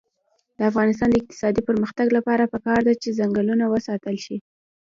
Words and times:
د 0.57 0.59
افغانستان 0.71 1.07
د 1.11 1.15
اقتصادي 1.21 1.61
پرمختګ 1.69 2.07
لپاره 2.17 2.51
پکار 2.53 2.79
ده 2.87 2.93
چې 3.01 3.15
ځنګلونه 3.19 3.65
وساتل 3.73 4.15
شي. 4.25 4.37